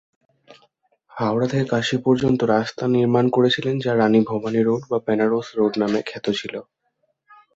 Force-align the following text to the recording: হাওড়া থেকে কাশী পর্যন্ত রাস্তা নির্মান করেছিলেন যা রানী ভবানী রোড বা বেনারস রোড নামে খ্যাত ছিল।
হাওড়া 1.11 1.47
থেকে 1.47 1.65
কাশী 1.65 1.97
পর্যন্ত 1.97 2.39
রাস্তা 2.53 2.83
নির্মান 2.95 3.25
করেছিলেন 3.29 3.75
যা 3.79 3.91
রানী 3.93 4.19
ভবানী 4.29 4.61
রোড 4.61 4.81
বা 4.89 4.97
বেনারস 5.05 5.47
রোড 5.57 5.73
নামে 5.81 5.99
খ্যাত 6.05 6.25
ছিল। 6.39 6.53